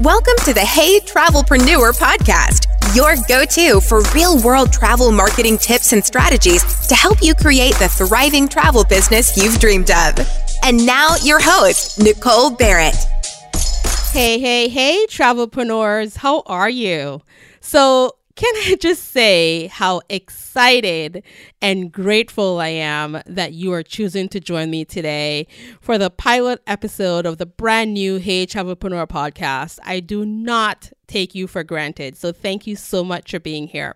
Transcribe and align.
Welcome 0.00 0.34
to 0.38 0.52
the 0.52 0.58
Hey 0.58 0.98
Travelpreneur 0.98 1.96
podcast, 1.96 2.66
your 2.96 3.14
go 3.28 3.44
to 3.44 3.80
for 3.80 4.02
real 4.12 4.42
world 4.42 4.72
travel 4.72 5.12
marketing 5.12 5.56
tips 5.56 5.92
and 5.92 6.04
strategies 6.04 6.64
to 6.88 6.96
help 6.96 7.22
you 7.22 7.32
create 7.32 7.76
the 7.76 7.88
thriving 7.88 8.48
travel 8.48 8.82
business 8.82 9.36
you've 9.36 9.60
dreamed 9.60 9.92
of. 9.92 10.18
And 10.64 10.84
now, 10.84 11.14
your 11.22 11.38
host, 11.40 12.00
Nicole 12.00 12.50
Barrett. 12.50 12.96
Hey, 14.10 14.40
hey, 14.40 14.68
hey, 14.68 15.06
travelpreneurs, 15.08 16.16
how 16.16 16.42
are 16.46 16.68
you? 16.68 17.22
So, 17.60 18.16
can 18.36 18.52
I 18.56 18.76
just 18.80 19.12
say 19.12 19.68
how 19.68 20.00
excited 20.08 21.22
and 21.62 21.92
grateful 21.92 22.58
I 22.58 22.68
am 22.68 23.20
that 23.26 23.52
you 23.52 23.72
are 23.72 23.84
choosing 23.84 24.28
to 24.30 24.40
join 24.40 24.70
me 24.70 24.84
today 24.84 25.46
for 25.80 25.98
the 25.98 26.10
pilot 26.10 26.60
episode 26.66 27.26
of 27.26 27.38
the 27.38 27.46
brand 27.46 27.94
new 27.94 28.16
Hey 28.16 28.44
Travelpreneur 28.46 29.06
podcast? 29.06 29.78
I 29.84 30.00
do 30.00 30.26
not 30.26 30.92
take 31.06 31.34
you 31.34 31.46
for 31.46 31.62
granted. 31.62 32.16
So 32.16 32.32
thank 32.32 32.66
you 32.66 32.74
so 32.74 33.04
much 33.04 33.30
for 33.30 33.38
being 33.38 33.68
here. 33.68 33.94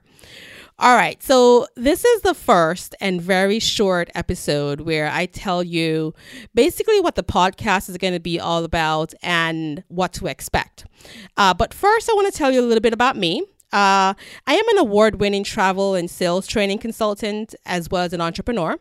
All 0.81 0.95
right, 0.95 1.21
so 1.21 1.67
this 1.75 2.05
is 2.05 2.23
the 2.23 2.35
first 2.35 2.95
and 3.01 3.21
very 3.21 3.59
short 3.59 4.09
episode 4.15 4.83
where 4.83 5.11
I 5.11 5.27
tell 5.27 5.65
you 5.65 6.15
basically 6.55 7.01
what 7.01 7.17
the 7.17 7.25
podcast 7.25 7.89
is 7.89 7.97
going 7.97 8.13
to 8.13 8.21
be 8.21 8.39
all 8.39 8.63
about 8.63 9.13
and 9.21 9.83
what 9.89 10.13
to 10.13 10.29
expect. 10.29 10.87
Uh, 11.37 11.53
but 11.53 11.75
first, 11.75 12.09
I 12.09 12.15
want 12.15 12.33
to 12.33 12.39
tell 12.39 12.53
you 12.53 12.61
a 12.61 12.63
little 12.63 12.81
bit 12.81 12.93
about 12.93 13.17
me. 13.17 13.43
Uh, 13.71 14.15
I 14.47 14.55
am 14.55 14.67
an 14.71 14.79
award 14.79 15.21
winning 15.21 15.45
travel 15.45 15.95
and 15.95 16.11
sales 16.11 16.47
training 16.47 16.79
consultant 16.79 17.55
as 17.67 17.91
well 17.91 18.03
as 18.03 18.15
an 18.15 18.21
entrepreneur. 18.23 18.79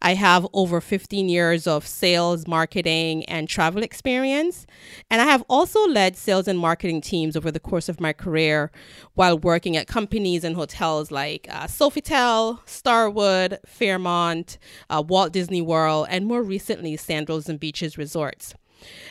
I 0.00 0.14
have 0.14 0.46
over 0.54 0.80
15 0.80 1.28
years 1.28 1.66
of 1.66 1.86
sales, 1.86 2.48
marketing, 2.48 3.26
and 3.26 3.50
travel 3.50 3.82
experience. 3.82 4.66
And 5.10 5.20
I 5.20 5.26
have 5.26 5.44
also 5.50 5.86
led 5.86 6.16
sales 6.16 6.48
and 6.48 6.58
marketing 6.58 7.02
teams 7.02 7.36
over 7.36 7.50
the 7.50 7.60
course 7.60 7.90
of 7.90 8.00
my 8.00 8.14
career 8.14 8.70
while 9.12 9.38
working 9.38 9.76
at 9.76 9.86
companies 9.86 10.42
and 10.42 10.56
hotels 10.56 11.10
like 11.10 11.46
uh, 11.50 11.66
Sofitel, 11.66 12.60
Starwood, 12.66 13.58
Fairmont, 13.66 14.56
uh, 14.88 15.02
Walt 15.06 15.34
Disney 15.34 15.60
World, 15.60 16.06
and 16.08 16.24
more 16.24 16.42
recently, 16.42 16.96
Sandals 16.96 17.46
and 17.46 17.60
Beaches 17.60 17.98
Resorts. 17.98 18.54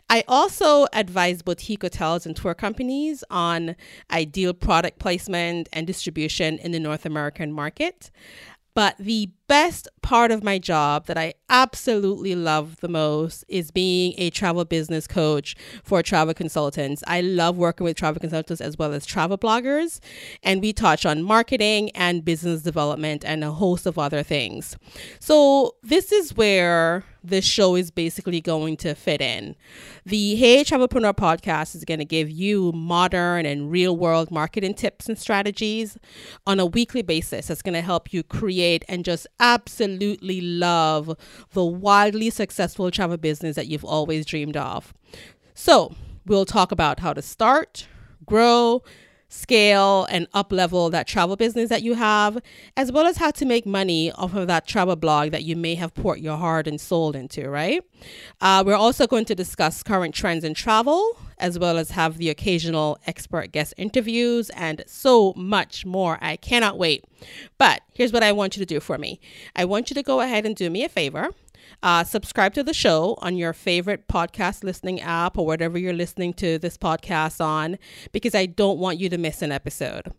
I 0.10 0.24
also 0.28 0.88
advise 0.94 1.42
boutique 1.42 1.82
hotels 1.82 2.26
and 2.26 2.36
tour 2.36 2.54
companies 2.54 3.24
on 3.30 3.76
ideal 4.12 4.54
product 4.54 5.00
placement 5.00 5.70
and 5.74 5.88
distribution 5.88 6.58
in 6.60 6.72
the 6.72 6.80
North 6.80 7.06
American 7.06 7.52
market. 7.52 8.12
But 8.76 8.96
the 8.98 9.30
best 9.48 9.90
part 10.02 10.32
of 10.32 10.44
my 10.44 10.58
job 10.58 11.08
that 11.08 11.18
I 11.18 11.34
absolutely 11.50 12.36
love 12.36 12.78
the 12.78 12.88
most 12.88 13.44
is 13.48 13.72
being 13.72 14.14
a 14.18 14.30
travel 14.30 14.64
business 14.64 15.08
coach 15.08 15.56
for 15.84 16.02
travel 16.02 16.34
consultants. 16.34 17.04
I 17.08 17.22
love 17.22 17.58
working 17.58 17.84
with 17.84 17.98
travel 17.98 18.22
consultants 18.22 18.62
as 18.62 18.78
well 18.78 18.94
as 18.94 19.06
travel 19.06 19.38
bloggers, 19.38 20.00
and 20.44 20.62
we 20.62 20.72
touch 20.72 21.06
on 21.06 21.24
marketing 21.24 21.90
and 21.92 22.24
business 22.24 22.62
development 22.62 23.26
and 23.26 23.44
a 23.44 23.52
host 23.52 23.86
of 23.86 23.98
other 23.98 24.24
things. 24.24 24.78
So, 25.20 25.76
this 25.84 26.12
is 26.12 26.38
where 26.38 27.04
this 27.24 27.46
show 27.46 27.76
is 27.76 27.92
basically 27.92 28.42
going 28.42 28.78
to 28.78 28.96
fit 28.96 29.22
in. 29.22 29.56
The 30.06 30.36
Hey 30.36 30.64
Travelpreneur 30.64 31.16
podcast 31.16 31.76
is 31.76 31.86
going 31.86 32.00
to 32.00 32.06
give 32.06 32.30
you 32.30 32.72
modern 32.72 33.46
and 33.46 33.72
real 33.72 33.96
world 33.96 34.32
marketing 34.32 34.74
tips 34.74 35.08
and 35.08 35.18
strategies 35.18 35.98
on 36.48 36.60
a 36.60 36.66
weekly 36.66 37.02
basis. 37.02 37.48
That's 37.48 37.62
going 37.62 37.74
to 37.74 37.82
help 37.82 38.14
you 38.14 38.24
create 38.24 38.84
and 38.88 39.04
just 39.04 39.28
absolutely 39.40 40.42
love 40.42 41.18
the 41.54 41.66
wildly 41.66 42.30
successful 42.30 42.92
travel 42.92 43.18
business 43.18 43.56
that 43.56 43.68
you've 43.68 43.86
always 43.86 44.26
dreamed 44.26 44.58
of. 44.58 44.94
So, 45.54 45.94
we'll 46.26 46.46
talk 46.46 46.72
about 46.72 47.00
how 47.00 47.14
to 47.14 47.22
start, 47.22 47.88
grow, 48.26 48.84
scale 49.30 50.06
and 50.10 50.28
up 50.34 50.52
level 50.52 50.90
that 50.90 51.08
travel 51.08 51.36
business 51.36 51.70
that 51.70 51.84
you 51.84 51.94
have, 51.94 52.40
as 52.76 52.92
well 52.92 53.06
as 53.06 53.18
how 53.18 53.32
to 53.32 53.46
make 53.46 53.66
money 53.66 54.12
off 54.12 54.36
of 54.36 54.48
that 54.48 54.68
travel 54.68 54.96
blog 54.96 55.32
that 55.32 55.44
you 55.44 55.56
may 55.56 55.76
have 55.76 55.94
poured 55.94 56.20
your 56.20 56.38
heart 56.38 56.68
and 56.68 56.82
soul 56.82 57.16
into, 57.16 57.50
right? 57.50 57.84
Uh, 58.42 58.64
we're 58.66 58.76
also 58.76 59.08
going 59.08 59.26
to 59.26 59.36
discuss 59.36 59.84
current 59.84 60.14
trends 60.14 60.44
in 60.44 60.54
travel, 60.54 61.18
as 61.38 61.58
well 61.58 61.78
as 61.78 61.92
have 61.92 62.18
the 62.18 62.30
occasional 62.30 62.98
expert 63.08 63.52
guest 63.52 63.74
interviews 63.78 64.50
and 64.52 64.84
so 64.88 65.34
much 65.36 65.86
more. 65.86 66.18
I 66.22 66.36
cannot 66.36 66.78
wait. 66.78 67.06
But 67.58 67.82
here's 67.94 68.12
what 68.12 68.24
I 68.24 68.32
want 68.32 68.58
you 68.58 68.62
to 68.62 68.66
do 68.66 68.80
for 68.80 68.98
me 68.98 69.20
I 69.56 69.66
want 69.66 69.90
you 69.90 69.94
to 69.94 70.04
go 70.04 70.22
ahead 70.22 70.46
and 70.46 70.56
do 70.56 70.70
me 70.70 70.84
a 70.84 70.90
favor. 70.90 71.30
Uh, 71.84 72.04
subscribe 72.04 72.54
to 72.54 72.64
the 72.64 72.74
show 72.74 73.16
on 73.20 73.36
your 73.36 73.54
favorite 73.54 74.08
podcast 74.08 74.64
listening 74.64 75.02
app 75.02 75.38
or 75.38 75.46
whatever 75.46 75.78
you're 75.78 75.94
listening 75.94 76.34
to 76.34 76.58
this 76.60 76.78
podcast 76.78 77.44
on, 77.44 77.78
because 78.12 78.36
I 78.36 78.46
don't 78.46 78.80
want 78.80 79.00
you 79.00 79.10
to 79.10 79.18
miss 79.18 79.42
an 79.42 79.52
episode. 79.52 80.12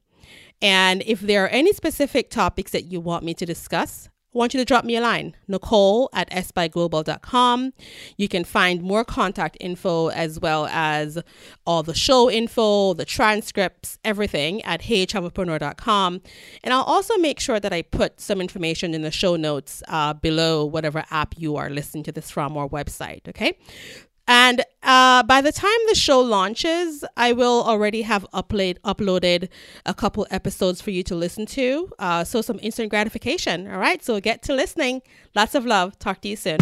And 0.63 1.03
if 1.07 1.21
there 1.21 1.45
are 1.45 1.49
any 1.49 1.73
specific 1.73 2.31
topics 2.31 2.73
that 2.73 2.85
you 2.85 3.01
want 3.01 3.25
me 3.25 3.35
to 3.35 3.47
discuss, 3.47 4.09
I 4.33 4.39
want 4.39 4.55
you 4.55 4.61
to 4.61 4.65
drop 4.65 4.85
me 4.85 4.95
a 4.95 5.01
line, 5.01 5.35
Nicole 5.49 6.09
at 6.13 6.31
sbyglobal.com. 6.31 7.73
You 8.17 8.29
can 8.29 8.45
find 8.45 8.81
more 8.81 9.05
contact 9.05 9.57
info 9.59 10.09
as 10.11 10.39
well 10.39 10.67
as 10.67 11.19
all 11.67 11.83
the 11.83 11.95
show 11.95 12.31
info, 12.31 12.95
the 12.95 13.05
transcripts, 13.05 13.99
everything 14.05 14.63
at 14.63 14.83
heytravelpreneur.com. 14.83 16.23
And 16.63 16.73
I'll 16.73 16.85
also 16.85 17.17
make 17.17 17.41
sure 17.41 17.59
that 17.59 17.73
I 17.73 17.83
put 17.83 18.21
some 18.21 18.41
information 18.41 18.95
in 18.95 19.03
the 19.03 19.11
show 19.11 19.35
notes 19.35 19.83
uh, 19.89 20.15
below 20.15 20.65
whatever 20.65 21.05
app 21.11 21.35
you 21.37 21.57
are 21.57 21.69
listening 21.69 22.05
to 22.05 22.13
this 22.13 22.31
from 22.31 22.57
or 22.57 22.71
website. 22.71 23.29
Okay. 23.29 23.59
And 24.29 24.63
uh, 24.91 25.23
by 25.23 25.41
the 25.41 25.53
time 25.53 25.79
the 25.87 25.95
show 25.95 26.21
launches, 26.21 27.05
I 27.17 27.33
will 27.33 27.63
already 27.63 28.03
have 28.03 28.27
upload, 28.35 28.81
uploaded 28.81 29.49
a 29.87 29.95
couple 29.95 30.27
episodes 30.33 30.81
for 30.81 30.91
you 30.91 31.05
to 31.05 31.15
listen 31.15 31.47
to. 31.47 31.93
Uh, 32.01 32.25
so, 32.25 32.43
some 32.43 32.59
instant 32.61 32.91
gratification. 32.91 33.71
All 33.71 33.79
right. 33.79 34.05
So, 34.05 34.21
get 34.21 34.43
to 34.45 34.53
listening. 34.53 35.03
Lots 35.37 35.55
of 35.55 35.65
love. 35.65 35.97
Talk 36.01 36.21
to 36.23 36.29
you 36.29 36.35
soon. 36.37 36.59